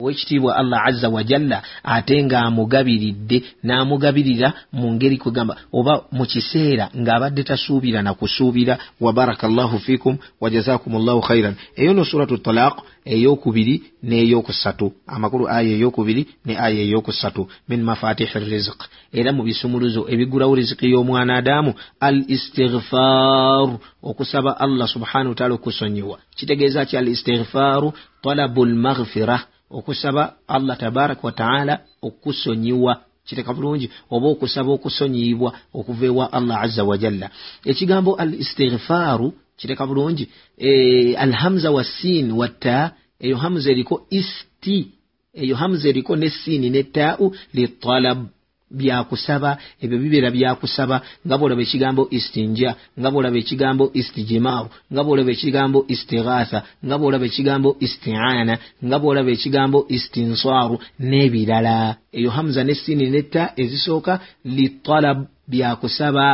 [0.00, 8.02] owekitiibwa allah azza wajalla ate ng'amugabiridde n'amugabirira mu ngeri kwegamba oba mu kiseera ng'abadde tasuubira
[8.02, 12.74] na kusuubira wa baraka llahu fikum wajazakum llahu khairan eyo no suratu talaq
[13.04, 14.92] eyokubiri n'eyokusatu.
[15.06, 17.48] Amakulu aya eyokubiri ne aya eyokusatu.
[17.68, 18.80] Min mafatihi rizq.
[19.12, 26.18] Era mu bisumuluzo ebigulawo riziki y'omwana adamu al istighfaru okusaba allah subhanahu wataala okusonyiwa.
[26.36, 27.92] Kitegeeza ki al istighfaru
[28.22, 36.62] talabu lmaghfira okusaba allah tabaraka wataala okusonyiwa kiteka bulungi oba okusaba okusonyiyibwa okuva ewa allah
[36.62, 37.30] azza wajalla
[37.64, 44.88] ekigambo al istighfaru kiteka bulungi e, alhamza wa sin watta eyo hamza eriko isti
[45.34, 48.26] eyo hamza eriko ne siini ne taau litalab
[48.70, 49.50] byakusaba
[49.82, 56.58] ebyo bibeera byakusaba nga bwolaba ekigambo istinja nga bwolaba ekigambo istijimaaru nga bwolaba ekigambo istighatha
[56.86, 58.54] nga bwolaba ekigambo istiana
[58.86, 60.76] nga bwolaba ekigambo istinsaaru
[61.08, 61.96] n'ebirala.
[62.12, 64.12] Eyo hamza ne siini netta ezisooka
[64.44, 65.18] litalab
[65.50, 66.26] byakusaba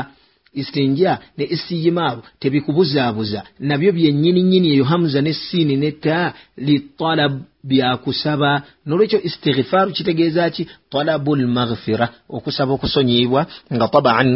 [0.63, 6.19] istinja ne istijimaaru tebikubuzaabuza nabyo byennyini nnyini eyo hamza ne siini netta
[6.67, 7.33] litalab
[7.69, 10.69] byakusaba nolwekyo istighfaaru kitegeeza ki?
[10.91, 14.29] Talabu lmaghfira okusaba okusonyiyibwa nga taban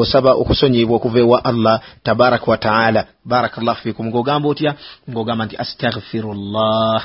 [0.00, 4.72] osaba okusonyiyibwa okuva ewa allah tabaraka wataala barakallahu fikum ng'ogamba otya?
[5.10, 7.00] Ng'ogamba nti astaghfirullah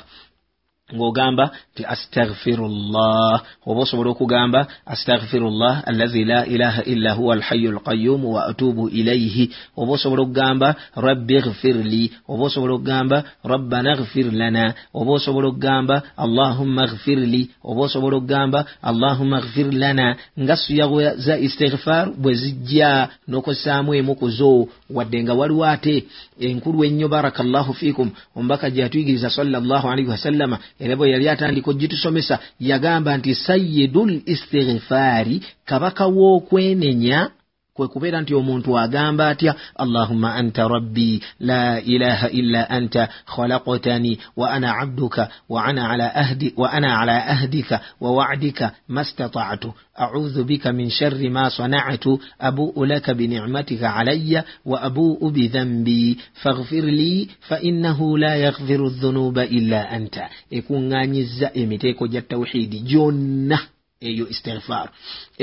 [0.95, 3.43] ng'ogamba nti astaghfirullah.
[3.65, 9.91] Oba osobola okugamba astaghfirullah allazi la ilaha illa huwa alhayu alqayumu wa atubu ilaihi oba
[9.93, 14.73] osobola okugamba rabbi ghfirli oba osobola okugamba rabbana ghfir lana.
[14.93, 20.15] Oba osobola okugamba allahumma ghfirli oba osobola okugamba allahumma ghfir lana.
[20.39, 26.07] Nga suya za istighfar bwe zijja n'okozesaamu emu ku zo wadde nga waliwo ate
[26.39, 32.39] enkulu ennyo barakallahu fikum omubaka gye yatuyigiriza sallallahu alaihi wasallama era bwe yali atandika ogitusomesa
[32.59, 37.29] yagamba nti sayidul istighfaari kabaka w'okwenenya
[37.77, 39.51] kwe kubeera nti omuntu agamba atya
[39.83, 41.09] allahumma anta rabbi
[41.49, 41.63] la
[41.93, 43.03] ilaha illa anta
[43.33, 49.03] khalaqtani wa ana abduka wa ana ala, ahdi, wa ana ala ahdika wa wa'dika ma
[49.09, 49.69] stata'tu
[49.99, 52.05] أعوذ بك من شر ما صنعت
[52.41, 60.15] أبوء لك بنعمتك علي وأبوء بذنبي فاغفر لي فإنه لا يغفر الذنوب إلا أنت
[60.51, 63.59] يكون غاني الزائم تيكو جا التوحيد جنة
[64.01, 64.89] eyo istighfar.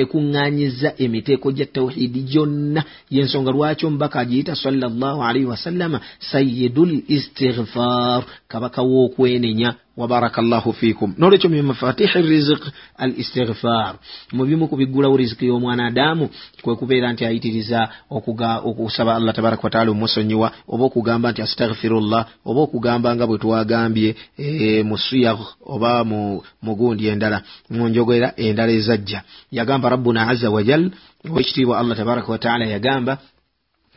[0.03, 2.83] Ekuŋŋaanyiza emiteeko gya tawhidi gyonna.
[3.11, 5.99] Yensonga lwaki omubaka agiyita sallallahu alaihi wasallama
[6.31, 11.15] sayidul istighfar kabaka w'okwenenya wabaraka llahu fikum.
[11.19, 12.63] Nolwekyo mu mafatihi rizik
[12.99, 13.95] al istighfar
[14.33, 16.29] mu bimu ku biggulawo riziki y'omwana adamu
[16.63, 23.15] kwe kubeera nti ayitiriza okusaba allah tabaraka wataala omusonyiwa oba okugamba nti astaghfirullah oba okugamba
[23.15, 29.23] nga bwe twagambye e, mu siyag oba mu gundi endala mu njogera endala ezajja.
[29.53, 30.91] Yagamba rabbuna aza wajal
[31.31, 33.19] owekitiibwa allah tabaraka wataala yagamba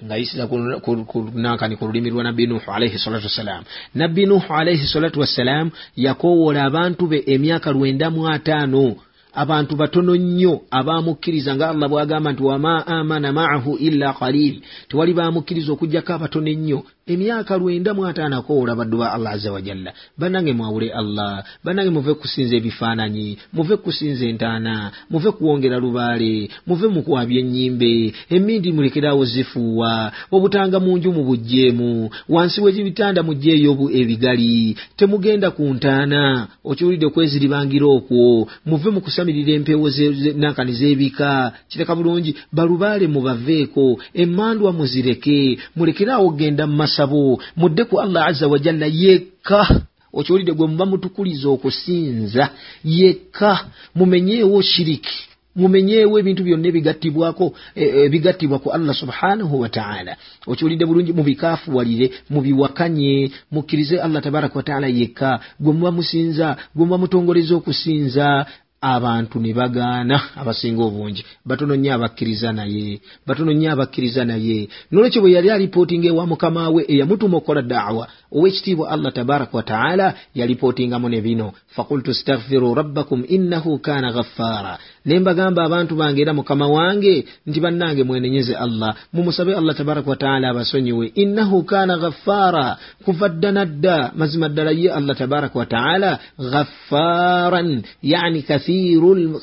[0.06, 3.64] ng'ayisiza kunankani ku lulimi lwa nabbi nuhu alaihi salatu wassalam.
[3.96, 8.96] Nabbi nuhu alaihi salatu wassalam yakowoola abantu be emyaka lwenda mu ataano.
[9.34, 14.62] Abantu batono nnyo abaamukkiriza nga allah bw'agamba nti wama amana maahu illa qalil.
[14.90, 19.94] Tewali baamukkiriza okugjako abatono ennyo emyaka lwenda mu ataano akowoola baddu ba allah aza wajalla
[20.18, 27.02] bannange mwawule allah bannange muve kusinza ebifaananyi muve kusinza entaana muve kuwongera lubaale muve mu
[27.04, 35.64] kwabya ennyimbe emmindi mulekerawo zifuuwa obutanga mu nju mubugjeemu wansi w'ebitanda mugjeeyo ebigali temugenda ku
[35.74, 39.88] ntaana okiwulidde okweziribangira okwo muve mu kusamirira empeewo
[40.36, 48.28] nankani z'ebika kireka bulungi balubaale mubaveeko emmandwa muzireke mulekeraawo genda mu masabo mudde ku allah
[48.28, 49.82] azza wajalla yekka
[50.14, 52.50] okiwulidde gwe muba mutukuliza okusinza
[52.84, 53.66] yekka
[53.96, 55.18] mumenyeewo shiriki
[55.56, 64.22] mumenyeewo ebintu byonna ebigattibwako ebigattibwa ku allah subhanahu wataala okiwulidde bulungi mubikaafuwalire mubiwakanye mukkirize allah
[64.24, 65.40] tabaraka wataala yekka.
[65.60, 68.46] Gwe muba musinza gwe muba mutongoleza okusinza
[68.82, 71.26] abantu ne bagaana abasinga obungi.
[71.46, 74.70] Batono nnyo abakkiriza naye batono nnyo abakkiriza naye.
[74.92, 81.10] Nolwekyo bwe yali alipootinga ewa mukama we eyamutuma okukola daawa owekitiibwa allah tabaraka wataala yalipootingamu
[81.10, 87.26] ne bino fakultu staghfiru rabbakum innahu kaana ghafaara ne mbagamba abantu bange era mukama wange
[87.48, 88.96] nti bannange mwenenyeze allah.
[89.14, 95.16] Mumusabe allah tabaraka wataala abasonyiwe innahu kaana ghafaara kuva dda nadda mazima ddala ye allah
[95.18, 96.20] tabaraka wataala
[96.52, 98.42] ghafaaran yani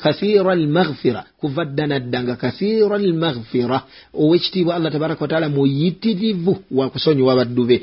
[0.03, 3.81] kathira almaghfira kuva dda nadda nga kathira almaghfira
[4.13, 7.77] owekitiibwa allah tabaraka wataala muyitirivu wakusonyiwa baddu be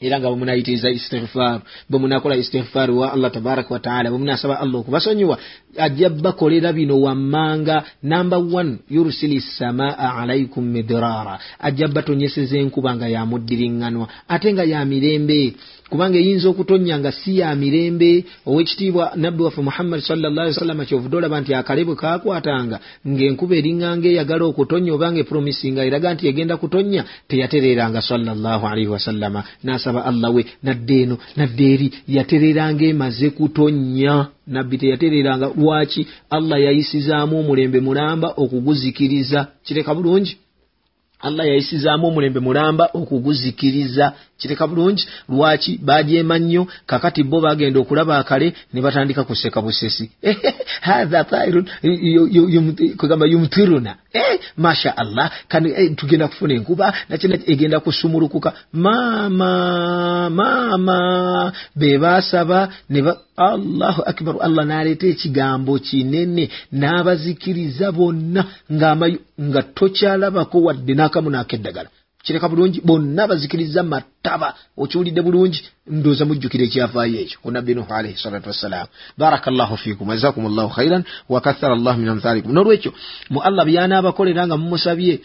[0.00, 5.36] era nga bwemunayitiriza istighfaaru bwemunakola istighfaaru wa allah tabaraka wataala bwemunasaba allah okubasonyiwa
[5.78, 11.38] ajja bakolera bino wammanga namba 1 yursili samaa alaikum midrara.
[11.58, 15.54] Ajja batonyeseza enkuba nga yamuddiriŋŋanwa ate nga ya mirembe.
[15.90, 21.54] Kubanga eyinza okutonya nga si ya mirembe owekitiibwa nabbi waffe muhammadi salllahsalama kyovudde olaba nti
[21.54, 28.90] akale bwe kakwatanga ng'enkuba eriŋŋanga eyagala okutonya obanga epromisinga eraga nti egenda kutonya teyatereranga salllahalaihi
[28.94, 29.42] wasallama
[29.90, 37.38] n'asaba allah we nadde eno nadde eri yatereranga emaze kutonya nabbi teyatereranga lwaki allah yayisizaamu
[37.40, 39.46] omulembe mulamba okuguzikiriza?
[39.64, 40.36] Kireka bulungi.
[41.22, 48.54] Allah yayisizaamu omulembe mulamba okuguzikiriza kireka bulungi lwaki bajeema nnyo kakati bo bagenda okulaba akale
[48.72, 50.10] ne batandika kuseka busesi.
[50.86, 51.66] Hatha tairun
[52.96, 53.94] kugamba yumtiruna.
[54.56, 58.52] Masha allah kani tugenda kufuna enkuba nakina egenda kusumulukuka.
[58.72, 66.44] Maama maama bebasaba neba allahu akbar allah naleeta ekigambo kinene
[66.80, 68.42] n'abazikiriza bonna
[69.48, 71.90] nga tokyalabako wadde n'akamu n'akeddagala
[72.22, 77.38] kireka bulungi bonna bazikiriza mataba okiwulidde bulungi ndooza mujjukira ekyafaayo ekyo.
[77.42, 78.86] Ku nabbi nuhu alaihi salatu wassalam
[79.18, 82.52] barakallahu fikum jazakum llahu khairan wakathara llahu min amthalikum.
[82.52, 82.92] Nolwekyo
[83.30, 85.20] mu allah byanaabakolera nga mumusabye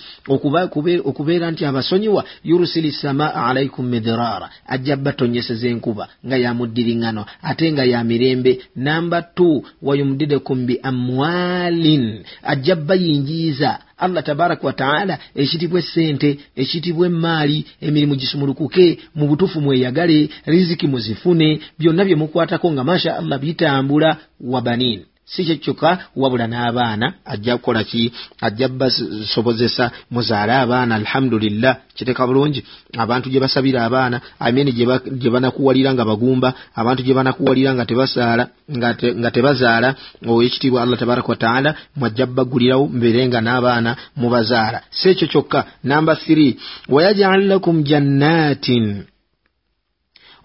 [1.09, 8.03] okubeera nti abasonyiwa yurusili samaa alaikum midrara ajja batonyeseza enkuba nga yamuddiriŋŋano ate nga ya
[8.03, 8.59] mirembe.
[8.75, 9.39] Namba t
[9.81, 12.24] wayumdidekum bi amwalin.
[12.44, 20.88] Ajja bayingiiza allah tabaraka wataala ekitibwa essente ekitibwa emaali emirimu gisumulukuke mu butuufu mweyagale riziki
[20.88, 27.57] muzifune byonna bye mukwatako nga masha allah bitambula wabanin si kyo kyokka wabula n'abaana ajja
[27.57, 28.12] kukola ki?
[28.42, 31.77] Ajja basobozesa muzaale abaana alhamdulillah.
[31.95, 32.63] Kiteka bulungi?
[32.98, 34.72] Abantu gye basabira abaana amini
[35.22, 38.44] gye banakuwalira nga bagumba abantu gye banakuwalira nga tebasaala
[39.19, 39.95] nga tebazaala
[40.27, 44.81] owekitiibwa allah tabaraka wataala mwajja bagulirawo mbeere nga n'abaana mubazaala.
[44.92, 45.66] Si ekyo kyokka.
[45.83, 46.56] Namba 3
[46.89, 48.86] wayajal lakum jannatin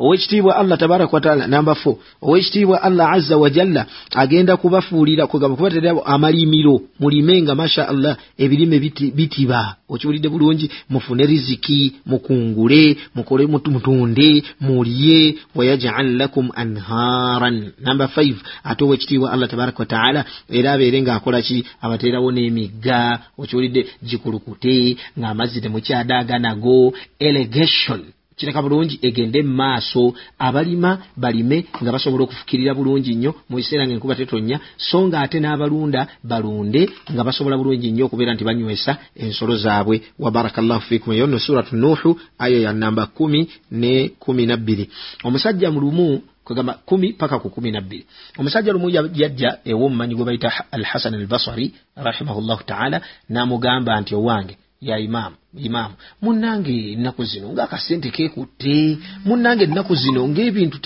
[0.01, 6.81] owekitiibwa allah tabaraka wataala namba fo owekitiibwa allah azza wajalla agenda kubafuulira kugamba kubatererabo amalimiro
[7.01, 9.77] mulime nga masha allah ebirime biti, bitiba.
[9.89, 19.33] Okiwulidde bulungi mufune riziki mukungule mukole mutunde mulye wayajal lakum anharan namba 5 ate owekitiibwa
[19.33, 23.19] allah tabaraka wataala era abeere ngaakolaki abateerawo n'emigga.
[23.39, 28.01] Okiwulidde gikulukute ng'amazzi temukyadaaga nago elegation
[28.41, 30.15] kireka bulungi egende maaso.
[30.39, 35.39] Abalima balime nga basobola okufukirira bulungi nnyo mu biseera nga enkuba tetonya so nga ate
[35.41, 36.83] n'abalunda balunde
[37.13, 38.93] nga basobola bulungi nnyo okubeera nti banywesa
[39.23, 39.97] ensolo zaabwe.
[40.19, 43.41] Wabarakallahu fikum eyo nno suratu nuhu aya ya namba kumi
[43.71, 44.85] ne kumi nabbiri
[45.25, 48.07] omusajja mulumu kugamba kumi paka ku kumi nabbiri
[48.39, 51.67] omusajja lumu yajja ew'omumanyi gwe bayita alhasan albasari
[52.07, 52.99] rahimahullahu taala
[53.33, 54.55] n'amugamba nti owange
[54.89, 60.79] ya imaamu imaamu munnange ennaku zino ngaakasente keekutte munnange ennaku zino ng'ebintu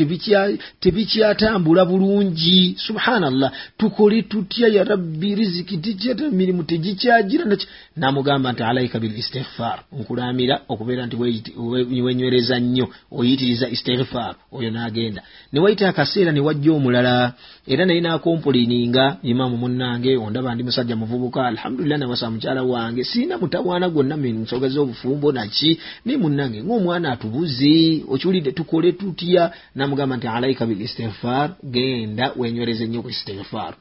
[0.81, 2.77] tebikyatambula bulungi.
[2.79, 7.67] Subhanallah tukole tutya ya rabbi riziki tikyata mirimu tegikyagira naki
[7.97, 9.85] namugamba nti alaika bil istighfar.
[9.93, 11.17] Nkulamira okubeera nti
[12.03, 14.35] wenywereza nnyo oyitiriza istighfar.
[14.53, 15.23] Oyo n'agenda.
[15.53, 17.33] Ne wayita akaseera ne wajja omulala
[17.67, 23.89] era naye nakompolininga imaamu munnange ondaba ndi musajja muvubuka alhamdulillah nawasa mukyala wange siina mutawaana
[23.89, 24.17] gwonna
[24.55, 25.71] ensonga z'obufumbo naki
[26.05, 29.51] naye munnange ng'omwana atubuze okiwulidde tukole tutya?
[29.75, 33.75] Namugamba nti alaika bil istighfar genda wenywereze nnyo ku istighfar.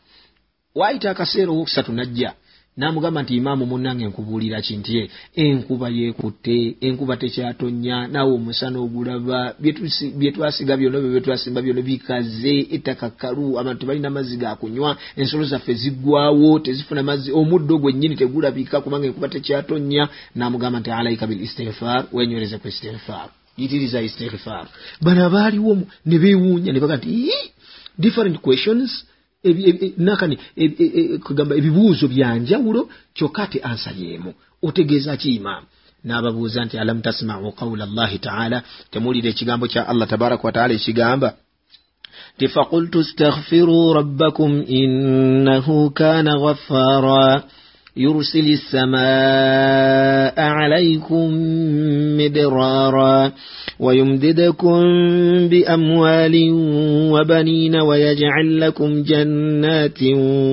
[0.76, 2.34] Waayita akaseera owokusatu najja
[2.78, 9.40] namugamba nti imaamu munnange nkubuulira kinti enkuba yeekutte enkuba tekyatonya naawe omusana ogulaba
[10.20, 16.60] byetwasiga byonna byo byetwasimba byonna bikaze ettaka kkalu abantu tebalina mazzi gakunywa ensolo zaffe ziggwawo
[16.60, 20.04] tezifuna mazzi omuddo gwennyini tegulabika kubanga enkuba tekyatonya
[20.36, 23.30] namugamba nti alaika bil istighfar wenywereze ku istighfar.
[23.58, 24.66] Yitiriza istighfar.
[25.02, 27.32] Bano abaaliwo ne beewuunya ne baga nti
[28.00, 29.06] different questions
[29.98, 30.36] nakani
[31.26, 32.82] kugamba ebibuuzo byanjawulo
[33.16, 34.32] kyokka ate ansa yeemu
[34.68, 35.68] otegeeza ki imaamu
[36.06, 38.58] n'ababuuza nti alam tasmau qawla llahi taala?
[38.92, 41.30] Temuwulira ekigambo kya allah tabaraka wataala ekigamba
[42.38, 47.44] ti faqultu staghfiruu rabbakum innahu kana ghaffara
[47.98, 51.30] يرسل السماء عليكم
[52.18, 53.32] مدرارا
[53.80, 54.82] ويمددكم
[55.50, 56.36] بأموال
[57.14, 60.04] وبنين ويجعل لكم جنات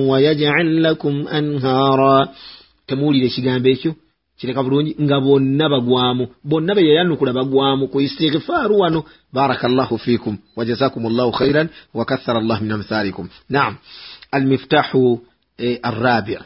[0.09, 2.29] ويجعل لكم أنهارا.
[2.87, 3.91] Temuwulira ekigambo ekyo
[4.39, 6.27] kireka bulungi nga bonna bagwamu.
[6.43, 9.03] Bonna beyayanukula bagwamu ku istighfaaru wano.
[9.33, 13.77] Baraka llahu fikum wajazakum llahu khairan wakathara llah min amthalikum naam.
[14.31, 15.19] Almiftahu
[15.57, 16.37] eh, arrabi.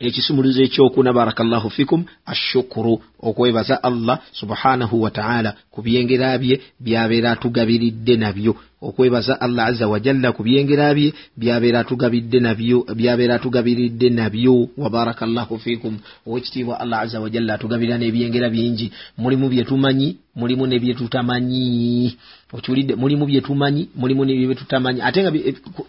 [0.00, 8.56] Ekisumuluzo ekyokuna barakallahu fikum ashukuru okwebaza allah subhanahu wataala ku byengera bye byabeera atugabiridde nabyo
[8.82, 14.68] okwebaza allah aza wajalla ku byengera bye byabeera atugabidde nabyo byabeera atugabiridde nabyo.
[14.76, 18.92] Wabarakallahu fikum owekitiibwa allah aza wajalla atugabirira n'ebyengera bingi.
[19.18, 22.16] Mulimu byetumanyi mulimu nebyetutamanyi
[22.52, 25.32] okiwulidde mulimu byetumanyi mulimu nebyetutamanyi ate nga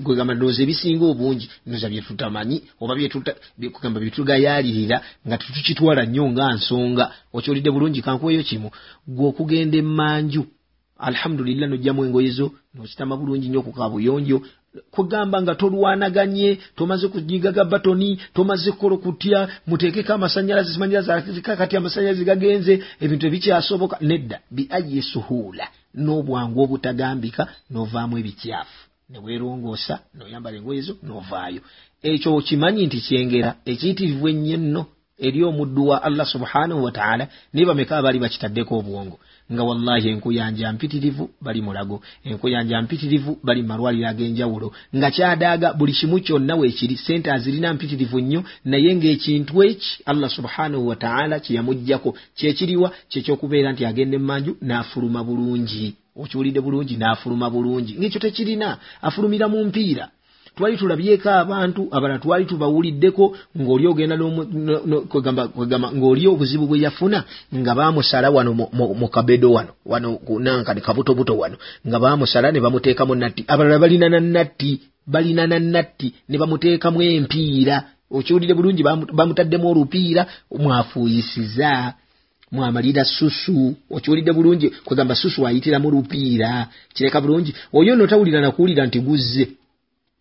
[0.03, 2.95] kwegamba ndowooza ebisinga obungi ndowooza byetutamanyi oba
[3.73, 7.05] kugamba byetugayalirira nga tetukitwala nnyo nga nsonga.
[7.33, 8.71] Okiwulidde bulungi kankuweyo kimu.
[9.07, 10.43] Gwe okugenda emmanju
[10.99, 14.41] alhamdulillah nojjamu engoye zo nokitama bulungi nnyo ku kabuyonjo
[14.91, 22.73] kugamba nga tolwanaganye tomaze kunyigaga batoni tomaze kukola kutya muteekeko amasanyalaze simanyalaze kati amasanyalaze gagenze
[23.01, 25.65] ebintu ebikyasoboka nedda biayi suhula
[26.03, 28.79] n'obwangu obutagambika novaamu ebikyafu.
[29.09, 31.61] Neweerongoosa noyambala engoye zo novaayo.
[32.09, 34.81] Ekyo okimanyi nti kyengera ekiyitirivu ennyo nno
[35.17, 39.17] eri omuddu wa allah subhanahu wataala naye bameka abaali bakitaddeko obwongo
[39.53, 42.01] nga wallahi enkuyanja mpitirivu bali mulago.
[42.23, 44.73] Enkuyanja mpitirivu bali malwaliro ag'enjawulo.
[44.95, 50.87] Nga kyadaaga buli kimu kyonna weekiri sente azirina mpitirivu nnyo naye ng'ekintu eki allah subhanahu
[50.87, 55.95] wataala kyeyamugjako kyekiriwa kyekyokubeera nti agenda emmanju n'afuluma bulungi.
[56.21, 57.93] Okiwulidde bulungi n'afuluma bulungi.
[57.99, 60.09] Ng'ekyo tekirina afulumira mu mpiira
[60.57, 63.25] twali tulabyeko abantu abalala twali tubawuliddeko
[63.59, 64.15] ng'oli ogenda
[65.97, 67.23] ng'oli obuzibu bwe yafuna
[67.55, 68.51] nga baamusala wano
[68.99, 73.45] mu kabedo wano wano nankani kabutobuto wano nga baamusala ne bamuteekamu natti.
[73.47, 77.83] Abalala balina na natti balina na natti ne bamuteekamu empiira.
[78.11, 78.83] Okiwulire bulungi
[79.13, 81.93] bamutaddemu olupiira mwafuuyisiza
[82.51, 86.67] mwamalira susu okiwulidde bulungi kugamba susu ayitiramu lupiira.
[86.93, 87.53] Kireka bulungi.
[87.73, 89.47] Oyo no tawulira nakuwulira nti guzze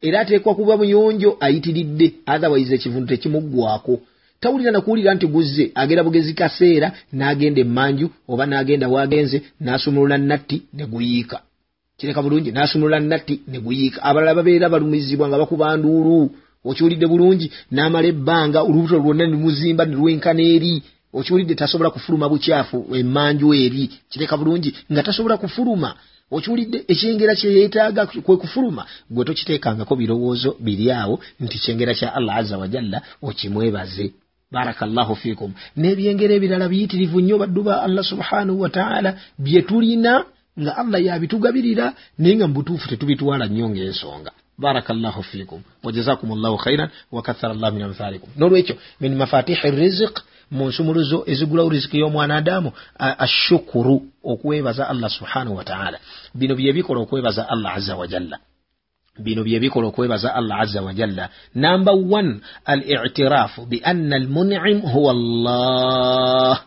[0.02, 4.00] era ateekwa kuba muyonjo ayitiridde otherwise ekivundu tekimuggwako.
[4.40, 10.84] Tawulira nakuwulira nti guzze agenda bugezi kaseera n'agenda emmanju oba n'agenda waagenze n'asumulula natti ne
[10.86, 11.38] guyiika.
[11.98, 14.02] Kireka bulungi n'asumulula natti ne guyiika.
[14.02, 16.30] Abalala babeera balumizibwa nga bakuba nduulu
[16.68, 20.82] okiwulidde bulungi n'amala ebbanga olubuto lwonna ne muzimba ne lwenkana eri
[21.18, 25.90] okiwulidde tasobola kufuluma bukyafu emmanju eri kireka bulungi nga tasobola kufuluma
[26.36, 32.58] okiwulidde ekyengera kyeyeetaaga kwe kufuluma gwe tokiteekangako birowoozo biri awo nti kyengera kya allah azza
[32.58, 34.06] wajalla okimwebaze.
[34.52, 40.12] Barakallahu fikum n'ebyengera ebirala biyitirivu nnyo baddu ba allah subhanahu wataala bye tulina
[40.60, 41.86] nga allah yabitugabirira
[42.18, 44.30] naye nga mubutuufu tetubitwala nnyo ng'ensonga.
[44.58, 48.30] Barakallahu fikum wajazakum llahu khairan wakathara llahu min amthalikum.
[48.38, 50.14] N'olwekyo min mafatihi rizik
[50.50, 55.98] mu nsumuluzo ezigulawo riziki y'omwanadamu ashukuru okwebaza allah subhanahu wataala
[56.34, 58.38] bino byebikola okwebaza allah azza wajalla
[59.18, 66.64] bino byebikola okwebaza allah azza wajalla number one al itirafu bianna almunim huwa allah.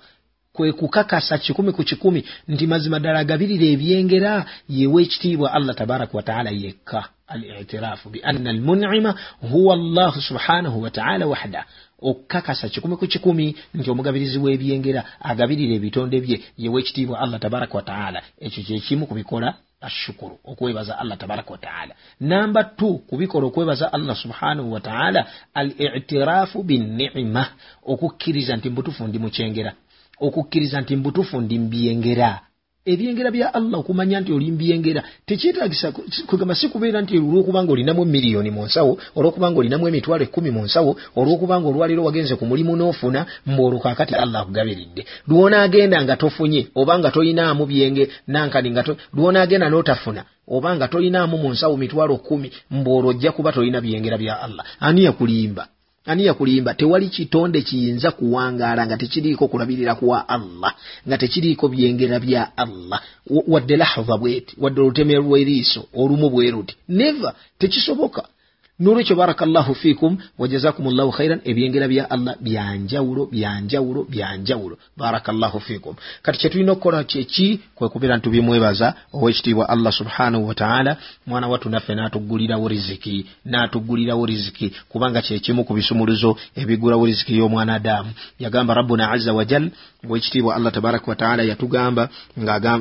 [0.54, 6.50] Kwe kukakasa kikumi ku kikumi nti mazima ddala agabirira ebyengera yewe ekitiibwa allah tabaraka wataala
[6.50, 9.16] yekka alitirafu bianna almunima
[9.52, 11.66] huwa allah subhanahu wataala wahda
[12.02, 18.20] okukakasa kikumi ku kikumi nti omugabirizi w'ebyengera agabirira ebitonde bye yewe ekitiibwa allah tabaraka wataala
[18.46, 24.72] ekyo kyekimu ku bikola ashukuru okwebaza allah tabaraka wataala namba t kubikola okwebaza allah subhanahu
[24.74, 27.46] wataala al itirafu binnima
[27.86, 29.74] okukkiriza nti mbutufu ndi mukyengera
[30.20, 32.40] okukkiriza nti mbutufu ndi mbyengera
[32.92, 35.88] ebyengera bya allah okumanya nti oli mbyengera tekyetagisa
[36.30, 40.92] kugamba si kubeera nti olwokubanga olinamu emiliyoni mu nsawo olwokubanga olinamu emitwalo ekkumi mu nsawo
[41.20, 45.02] olwokubanga olwaliro wagenze ku mulimu n'ofuna mboolwo kakati allah akugabiridde.
[45.28, 48.84] Lwonaagenda nga tofunye oba nga toyinaamu byenge nankani nga
[49.16, 50.22] lwonaagenda n'otafuna
[50.56, 54.66] oba nga toyinaamu mu nsawo mitwalo kkumi mboolwo ojja kuba tolina byengera bya allah.
[54.80, 55.68] Ani yakulimba
[56.10, 60.72] ani yakulimba tewali kitonde kiyinza kuwangaala nga tekiriiko kulabirira kwa allah
[61.08, 63.00] nga tekiriiko byengera bya allah.
[63.54, 68.24] Wadde lahva bweti wadde olutemero lw'eriiso olumu bwe ruti neva tekisoboka
[68.80, 75.96] nolwekyo barakallahu fikum wajazakum llahu khairan ebyengera bya allah byanjawulo byanjawulo byanjawulo barakallahu fikum.
[76.22, 83.26] Kati kyetulina okukola kyeki kwekubeera ntubimwebaza owekitiibwa allah subhanahu wataala mwana wattu naffe n'atuggulirawo riziki
[83.46, 84.74] n'atuggulirawo riziki.
[84.90, 89.72] Kubanga kyekimu ku bisumuluzo ebigulawo riziki y'omwanadamu yagamba rabbuna azza wajal
[90.08, 92.10] owekitiibwa allah tabaraka wataala yatugamba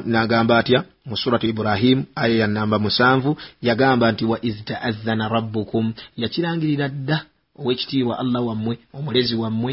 [0.07, 3.31] n'agamba atya mu suratu ibrahimu aya ya namba musanvu
[3.63, 7.19] yagamba nti wa iz taadhana rabbukum yakirangirira dda
[7.59, 9.73] owekitiibwa allah wammwe omulezi wammwe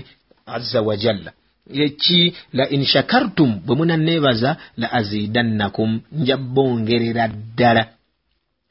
[0.55, 1.31] azza wajalla
[1.69, 7.87] eki la in shakartum bwe munanneebaza la azidannakum nja bongerera ddala.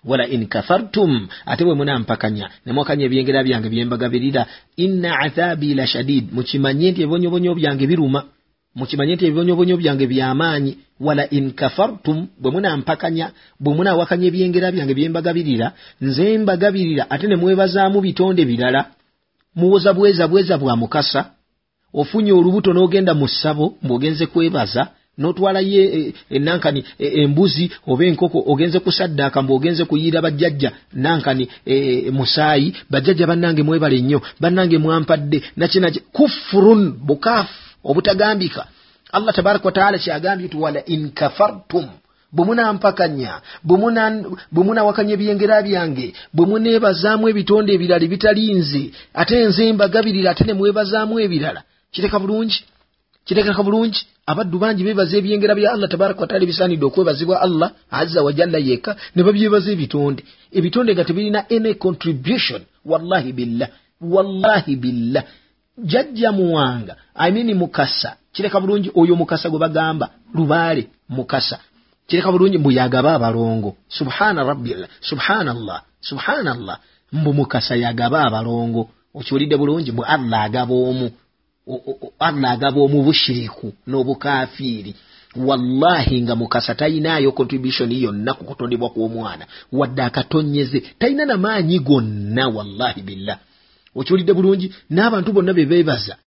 [0.05, 4.43] Wala in kafartum ate bwe munampakanya nemwakanya ebyengera byange byembagabirira
[4.77, 8.21] inna athabi la shadid mukimanye nti ebibonyobonyo byange biruma
[8.75, 10.73] mukimanye nti ebibonyobonyo byange byamaanyi.
[11.01, 13.27] Wala in kafartum bwe munampakanya
[13.61, 15.67] bwe munawakanya ebyengera byange byembagabirira
[16.01, 18.83] nze mbagabirira ate ne mwebazaamu bitonde birala.
[19.57, 21.23] Muwoza bweza bweza bwa mukasa.
[21.95, 24.83] Ofunye olubuto n'ogenda mu ssabo ng'ogenze kwebaza
[25.19, 25.83] n'otwalayo
[26.37, 30.71] enankani e, embuzi oba enkoko ogenze kusaddaaka mbw'ogenze kuyiira bajjajja.
[31.05, 38.63] Nankani e, musaayi bajjajja bannange mwebale nnyo bannange mwampadde nakinaki kufurun bukaafu obutagambika.
[39.13, 41.87] Allah tabaraka wataala kyagambye nti wala in kafartum
[42.33, 43.33] bwe munampakanya
[44.53, 48.83] bwe munawakanya ebyengera byange bwe muneebazaamu ebitonde ebirala ebitali nze
[49.21, 51.61] ate nze mbagabirira ate ne mwebazaamu ebirala
[51.93, 52.59] kireka bulungi?
[53.25, 57.69] Kirekeka bulungi abaddu bangi bebaza ebyengera bya allah tabaraka wataala ebisaanidde okwebazibwa allah
[58.01, 60.23] azza wajalla yekka ne babyebaza ebitonde.
[60.59, 62.61] Ebitonde nga tebirina any contribution
[62.91, 63.69] wallahi billah
[64.15, 65.25] wallahi billah
[65.79, 66.97] jajja muwanga
[67.29, 68.17] imini mukasa.
[68.33, 71.59] Kireka bulungi oyo mukasa gwe bagamba lubaale mukasa.
[72.07, 73.77] Kireka bulungi mbu yagaba abalongo.
[73.89, 76.79] Subhana rabbillah subhanallah subhanallah.
[77.13, 78.89] Mbu mukasa yagaba abalongo.
[79.15, 81.11] Okiwulidde bulungi mbu allah agaba omu
[82.19, 84.95] allah agaba omu bushiriku n'obukafiiri.
[85.37, 89.47] Wallahi nga mukasa talinaayo contribution yonna ku kutondebwa kw'omwana.
[89.73, 90.81] Wadde akatonyeze.
[90.99, 93.39] Talina namaanyi gonna wallahi billah
[93.99, 96.15] okiwulidde bulungi n'abantu bonna be beebaza